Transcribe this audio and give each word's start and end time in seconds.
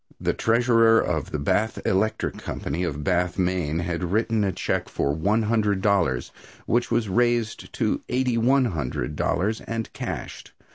The 0.19 0.33
treasurer 0.33 0.99
of 0.99 1.29
the 1.29 1.37
Bath 1.37 1.77
Electric 1.85 2.37
Company, 2.39 2.83
of 2.83 3.03
Bath, 3.03 3.37
Maine, 3.37 3.77
had 3.77 4.03
written 4.11 4.43
a 4.43 4.51
check 4.51 4.89
for 4.89 5.13
one 5.13 5.43
hundred 5.43 5.79
dollars, 5.83 6.31
which 6.65 6.89
was 6.89 7.07
raised 7.07 7.71
to 7.73 8.01
eighty 8.09 8.35
one 8.35 8.65
hundred 8.65 9.15
dollars 9.15 9.61
and 9.67 9.93
cashed. 9.93 10.53